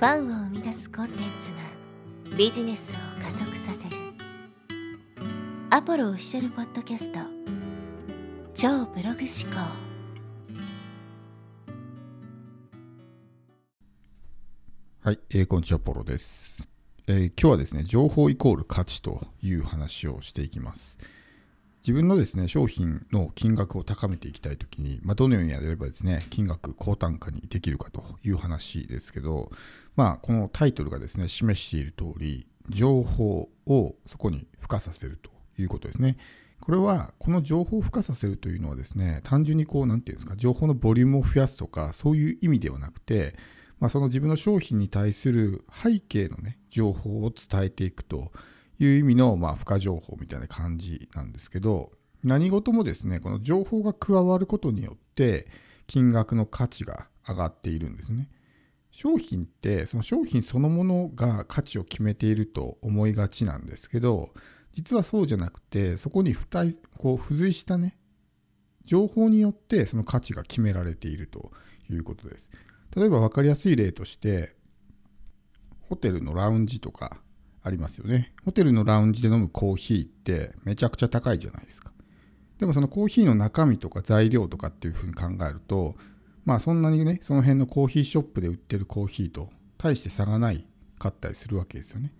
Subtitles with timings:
[0.00, 1.58] ファンを生み出すコンテンツが
[2.34, 3.96] ビジネスを加速させる。
[5.68, 7.18] アポロオフィシャルポッドキャスト。
[8.54, 9.60] 超ブログ思考。
[15.02, 16.70] はい、えー、こんにちは、ポロです、
[17.06, 20.98] えー今日はですね、情報イコール価値という話をしていきます。
[21.82, 29.50] 自分のですね、商品の金額を高めていきたいときに、まあ、どのようにやればですね、金額高単価にできるかという話ですけど、
[29.96, 35.30] まあ、このタイトルがですね、示している通り、情報をそこに付加させると
[35.60, 36.18] いうことですね。
[36.60, 43.34] これは、この情報を付加させるというのはですね、単純にこう、なんていうんですか、情報のボリュームを増やすとか、そういう意味ではなくて、
[43.78, 48.30] まあ、その自分の商品に対する背景のね、情報を伝えていくと
[48.80, 51.92] いう意味の、まあ、付加情報みたいな感じなんですけど、
[52.24, 55.46] 何事もですね、この情報が加わることによって、
[55.86, 58.28] 金額の価値が上がっているんですね。
[58.90, 64.30] 商品って、その商品そのものが価値を決めていると思いがちなんですけど、
[64.74, 67.96] 実はそうじゃなくて、そこに付帯こう付随したね、
[68.84, 71.52] 情報によってその価値が決められていると
[71.90, 72.50] いうことです。
[72.96, 74.54] 例えば分かりやすい例として、
[75.80, 77.20] ホテルのラウンジとか
[77.62, 78.32] ありますよね。
[78.44, 81.92] ホテルのラウンジで飲むコーヒーってめちゃくちゃ高いじゃないですか。
[82.58, 85.96] でもそのコーヒーの中身とか材料とかっていうふうに考えると、
[86.44, 90.66] まあそんなにね、その辺のコーヒーショップで売ってるコーヒーと大して差がない
[90.98, 92.12] かったりするわけですよね。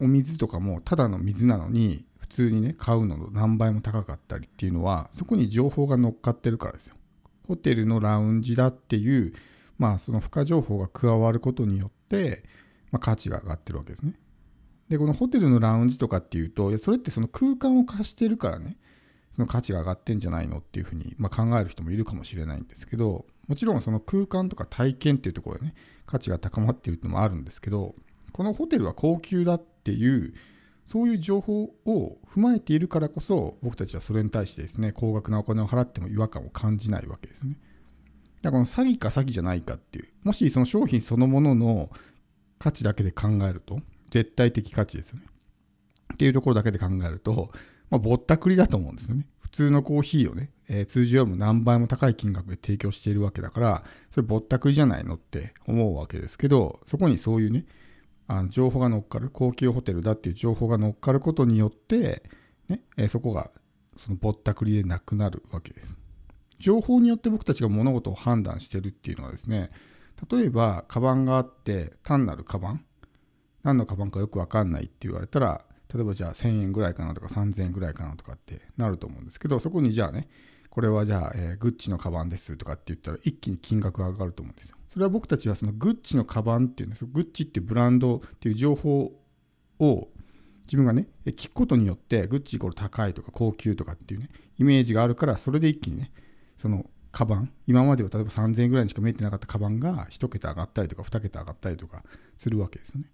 [0.00, 6.94] お水とかもただの水なのに普通にね買うのの何倍も高かったりっていうのはそこに情報が乗っかってるからですよ。
[7.48, 9.32] ホテルのラウンジだっていう
[9.78, 12.44] まあその付加情報が加わることによって、
[12.92, 14.14] まあ、価値が上がってるわけですね。
[14.88, 18.76] でこのホテルのラウンジとかっていうとそれってその空間を貸してるからね
[19.34, 27.94] その価値が上がってんじゃないのっていうふうに、まあ、考える人もいるかもしれないんですけどもちろんその空間とか体験っていうところでね価値が高まってるっていうのもあるんですけど
[28.32, 30.34] このホテルは高級だっていう
[30.84, 37.56] そういう情報を踏まえているからこそ僕たちはそれに対してですね高額なお金を払っても違和感を感じないわけですね。
[38.42, 41.90] だからこの詐欺か詐欺じゃないかっていうもしその商品そのものの
[42.62, 43.80] 価値だけで考えると
[44.10, 45.26] 絶対的価値ですよね。
[46.14, 47.50] っていうところだけで考えると、
[47.90, 49.26] まあ、ぼったくりだと思うんですよね。
[49.40, 57.66] 普通のコーヒーをね、えー通常よりも何倍も高い金額で提供しているわけだから、それぼったくりじゃないのって思うわけですけど、そこにそういうね、
[58.28, 62.22] あの情報が乗っかる、高級ホテルだっていう情報が乗っかることによって、
[62.68, 63.50] ねえーそこが
[63.96, 65.96] そのぼったくりでなくなるわけです。
[66.58, 69.70] 情報によって僕たちが物事を判断してるっていうのはですね、
[70.30, 72.84] 例えば、カバンがあって、単なるカバン、
[73.62, 80.28] 何のカバンかよくわかんないって言われたら、例えばじゃあ1000円ぐらいかなとか3000円ぐらいかなとかってなると思うんですけど、そこにじゃあね、
[80.70, 84.76] これはじゃあ、えーグッチのカバンですとかって言ったら一気に金額が上がると思うんですよ。
[84.88, 89.12] それは僕たちはそのグッチのカバンっていうね、そのグッチっていうブランドっていう情報
[89.80, 90.08] を
[90.64, 96.10] 自分がね、聞くことによって、グッチイコール高いとか高級とかっていうね、イメージがあるから、それで一気にね、
[96.56, 102.02] そのカバン、今までは例えば3000円ぐらいにしか見えてなかったカバンが1桁上がったりとか2桁上がったりとか
[102.38, 103.06] するわけですよね。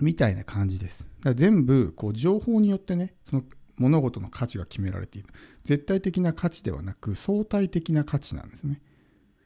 [0.00, 1.00] みたいな感じです。
[1.00, 3.42] だから全部こう情報によってね、その
[3.76, 5.28] 物事の価値が決められている。
[5.64, 8.80] 絶対的な価値ではなく相対的な価値なんですね。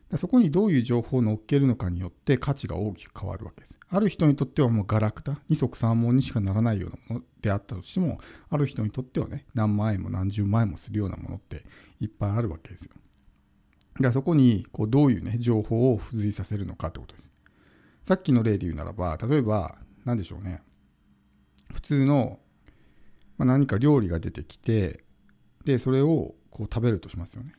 [0.09, 3.79] だそこにどういう情報を乗っけるのかによって価値が大きく変わるわけです。
[3.89, 8.19] ある人にとってはもうガラクタ、二足三門にしかならないようなものであったとしても、
[8.49, 11.65] ある人にとってはね、何万円も何十万円もするようなものって
[12.01, 12.93] いっぱいあるわけですよ。
[13.97, 17.33] だからそこにこうどういうね、情報を付随させるのかってことです。
[18.03, 20.63] さっきの例で言うならば、例えば、何でしょうね。
[21.73, 22.39] 普通の、
[23.39, 25.03] まあ、何か料理が出てきて、
[25.65, 27.53] で、それをこう食べるとしますよね。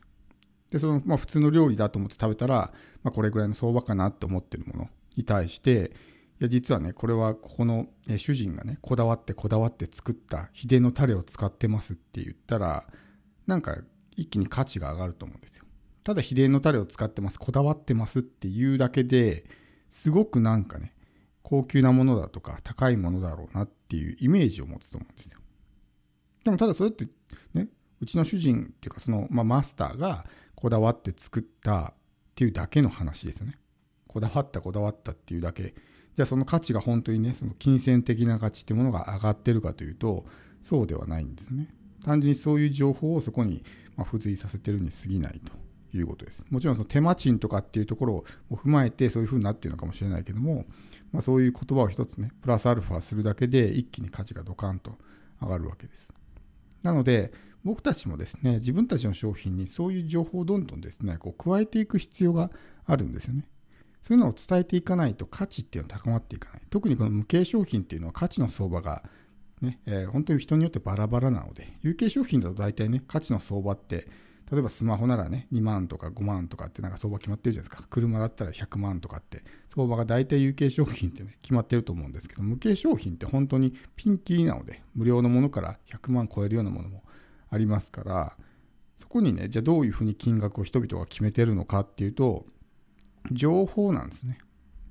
[0.70, 2.72] で、その、まあ、普通の料理だと思って食べたら、
[3.02, 5.92] まあ、これぐらいの相場かなって思ってるものに対して、
[6.40, 12.86] いや、実はね、これはここの主人がね、こだわってこだわって作った秘伝のタレを使ってますって言ったら、
[13.46, 13.76] なんか
[14.16, 15.64] 一気に価値が上がると思うんですよ。
[16.08, 19.44] ただ秘伝のタレを使ってます、こだわってますっていうだけで
[19.90, 20.94] すごくなんかね、
[21.42, 25.38] 高級なものだとか高いものだろうなっていうイメージを持つと思うんですよ。
[26.44, 27.06] でもただそれって
[27.52, 27.68] ね、
[28.00, 30.24] うちの主人っていうかその、まあ、マスターが
[30.54, 31.94] こだわって作ったっ
[32.34, 33.58] ていうだけの話ですよね。
[34.06, 35.74] こだわったこだわったっていうだけ。
[36.16, 40.24] じゃあその価値が本当にね、その金銭的な価値ってものが上がってるかというと、
[40.62, 41.68] そうではないんですよね。
[42.02, 43.62] 単純にそういう情報をそこに
[44.06, 46.44] 付随させてるに過ぎないということです。
[46.50, 50.66] もちろんその手間賃とかっていうところを踏まえてそういうふうになっているのかもしれないけども、
[51.12, 54.98] まあ、そういう言葉を一つね、プラスアルファするだけで一気に価値がドカンと
[55.40, 56.12] 上がるわけです。
[56.82, 57.32] なので、
[57.64, 62.50] 僕たちもですね、自分たちの商品にそういう情報をどんどんですね、こう加えていく必要が
[62.86, 63.48] あるんですよね。
[64.02, 66.62] そういうのを伝えていかないと価値っていうのは高まっていかない。
[66.70, 69.02] 特にこの無形商品っていうのは価値の相場が
[69.60, 74.08] ね、えー、本当に人によってバラバラなので、有形商品だと大体ね、価値の相場って、
[74.50, 77.86] 例えばスマホならね、2万とか5万とかってなんか相場決まってるじゃないですか。
[77.90, 87.02] 車だったら100万とかって、相場が大体有形商品ってね、決まってると思うんですけど、無形商品って本当にピンキーなので、無料のものから100万超えるようなものも
[87.50, 88.36] ありますから、
[88.96, 92.46] そこにね、じゃあどういうふうに金額を人々が決めてるのかっていうと、
[93.30, 94.38] 情報なんですね。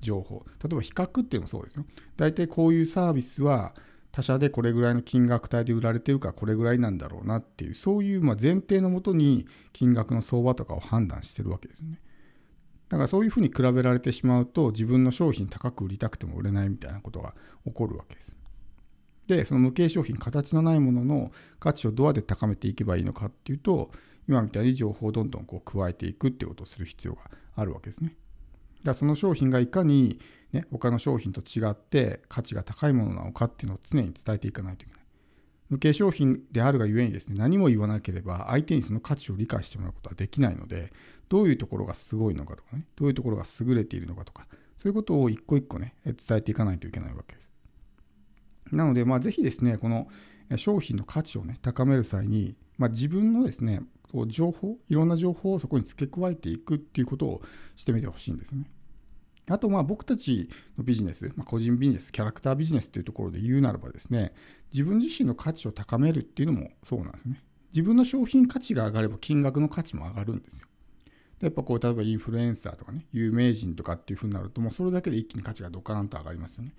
[0.00, 0.44] 情報。
[0.62, 1.84] 例えば比較っていうのもそうですよ。
[2.16, 3.74] 大体こういうサービスは
[4.10, 12.00] 他社でこれぐらいの金額帯で売られてるからこれぐらいなんだろうなっていう、そういうま前提のもとに金額の相場とかを判断してるわけですね。
[12.88, 17.34] だからそういうふうに比べられてしまうと自分の商品高く売りたくても売れないみたいなことが
[17.66, 18.36] 起こるわけです。
[19.26, 23.90] で、その無形商品、形のないものの価値をどうやって高めていけばいいのかっていうと、
[24.26, 28.16] 今みたいに情報をどんどんこう加えていくっていうことをする必要があるわけですね。
[28.84, 30.20] だその商品がいかに、
[30.52, 35.02] ね、他の商品と違って価値が高いものなのかっていうのを常に伝えていかないといけない。
[35.68, 40.92] 無形商品であるがゆえにですね、何も言わなければ相手にその価値を理解してもらうことはできないので、
[41.28, 44.46] どういうところがすごいのかとかね、どういうところが優れているのかとか、
[44.78, 47.50] そういうことを一個一個ね、伝えていかないといけないわけです。
[48.72, 50.08] なので、まあ、ぜひですね、この
[50.56, 57.42] 商品の価値をね、高める際に、まあ、自分のですね、こう情報、いろんな情報をそこに付け加えていくっていうことを
[57.76, 58.70] してみてほしいんですね。
[59.50, 64.32] あと、まあ僕たちのビジネス、まあ、個人ビジネス、キャラクタービジネスというところで言うならばですね、
[64.72, 67.42] 自分自身の価値を高めるっていうのもそうなんですね。
[67.72, 70.68] 自分の商品価値が上がれば金額の価値も上がるんですよ。
[71.38, 76.74] でやっぱこう、例えばインフルエンサーとかね、有名人とかっていうふうになると、もうそれだけで一気に価値がドカーンと上がりますよね。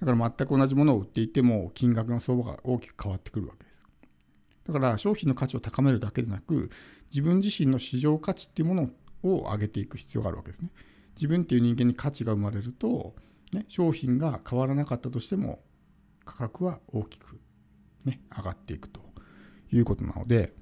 [0.00, 3.73] だから全く同じものを売っていても、金額の相場が大きく変わってくるわけです。
[4.66, 6.70] だから商品の価値を高めるだけでなく、
[7.10, 8.90] 自分自身の市場価値っていうもの
[9.22, 10.70] を上げていく必要があるわけですね。
[11.16, 13.14] 自分っていう人間に価値が生まれると、
[13.52, 15.60] ね、商品が変わらなかったとしても
[16.24, 17.38] 価格は大きく、
[18.04, 19.00] ね、上がっていくと
[19.72, 20.52] いうことなので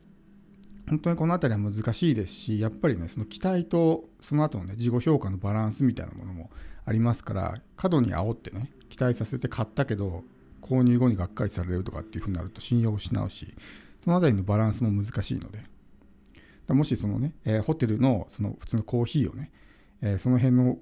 [0.89, 6.51] 本当にこの辺りは難しいですしやっぱりねその期待とその後のね自己評価のバランスみたいなものも
[6.85, 10.25] ありますから過度に煽ってね期待させて買ったけど
[10.61, 13.55] 購入後にがっかりされるとかっていうふうになると信用を失うし
[14.03, 15.61] その辺りのバランスも難しいので。
[16.69, 19.51] もしそのね、えー、ホテルのその普通のコーヒーをね
[20.03, 20.79] えー、その辺の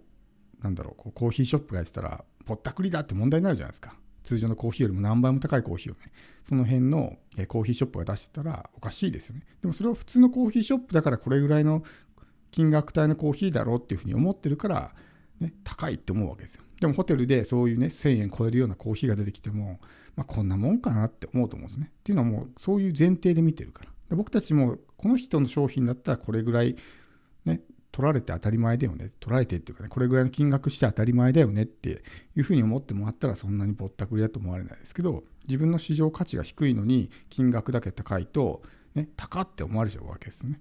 [0.63, 3.95] なんだろうこうコーヒーショップがやってたらぼったくりだって問題になるじゃないですか。
[4.23, 6.01] 通常のコーヒーよりも何倍も高いコーヒーをね
[6.45, 9.43] その辺の、えー、コーヒーショップが出してたらおかしいですよね。
[9.63, 11.83] でもそれは普通のコーヒーショップだからこれぐらいの
[12.51, 14.95] 金額帯のコーヒーだろうっていうふうに思ってるから、
[15.41, 19.81] ね、高いって思うわけですよでもホテルでそういうね1000円超えるようなコーヒーが出てきても、
[20.17, 26.77] まあ、こんなもんかなって思うと思うんですねっていうのはもうそういう前提で見てるからで僕たちもこの人の商品だったらこれぐらい
[27.45, 27.61] ね
[27.93, 29.11] 取られて当たり前だよね。
[29.21, 32.03] 取られてっていうかね、これぐらいの金額して当たり前だよねって
[32.37, 38.63] いうふうに思ってもらったらそんなにぼったくりだと思われないですけど、自分の市場価値が低いのに金額だけ高いと、
[38.95, 40.61] ね、高って思われちゃうわけですよね。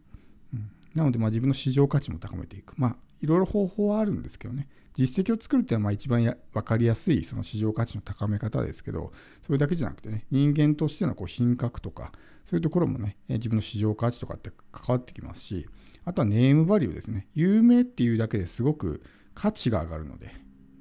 [0.54, 2.74] うん、なので、まあ、自分の市場価値も高めていく。
[2.78, 4.68] まあ、いろいろ方法はあるんですけどね。
[4.96, 12.12] 実績を作るっていうのはまあ一番や分かりやすいその市場価値の高め方ですけど、それだけじゃなくてね、人間としてのこう品格とか、
[12.46, 15.68] そういうところもね、自分の市場価値とかって関わってきますし、
[16.04, 17.28] あとはネームバリューですね。
[17.34, 19.02] 有名っていうだけですごく
[19.36, 20.34] 価値が上がるので、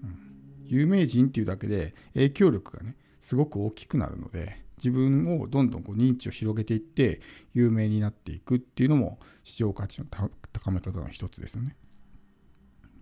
[0.02, 0.18] うん、
[0.64, 7.20] 有名人っていうだけで影響力がね、すごく大きくなるので、自分をどんどんこう認知を広げていって
[7.52, 10.06] 有名になっていくっていうのも市場価値の
[10.52, 11.76] 高め方の一つですよね。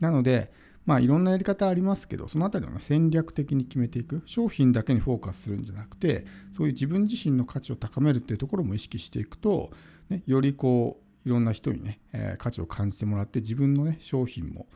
[0.00, 0.52] なので、
[0.84, 4.22] まあいろんなやり方ありますけど、そのあたりを、戦略的に決めていく。
[4.24, 9.70] 商品だけにフォーカスするんじゃなくて、そういう自分自身の価値を高めるっていうところも意識していくと、
[10.08, 14.66] ね、よりこういろんな人にね、えー、価値を感じてもらって自分のね商品も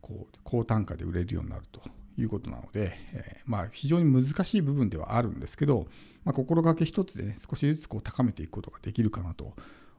[0.00, 1.80] こう高単価で売れるようになると
[2.18, 5.86] いうことなので、えー、まあ非常に難しい部分ではあるんですけど、
[6.24, 9.54] まあ、心がけ一つでね少しずつこう高めていくことができるかなと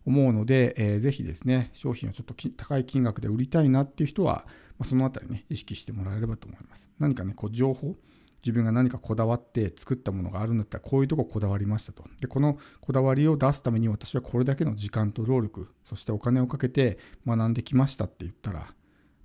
[0.05, 4.45] 思うので、えー、ぜひですね商品をちょっと高い金額で売りたいなっていう人は、
[4.77, 7.95] まあ、そのあたりね意識してもらえればと思います何かねこう情報
[8.41, 12.03] 自分が何かこだわって作ったものがあるんだったらこういうとここだわりましたと。
[12.19, 18.73] で、このこだわりを出すために私はこれだけの時間と労力、そしてお金をかけて学んできましたって言ったら、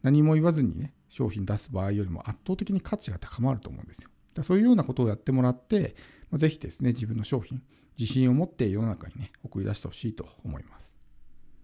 [0.02, 4.10] 何も言わずにね、商品出す場合よりも圧倒的に価値が高まると思うんですよ。
[4.34, 5.96] だそういうようなことをやってもらって、
[6.30, 7.62] まあ、ぜひですね、自分の商品、
[7.98, 10.95] 自信を持って世の中にね、送り出してほしいと思います。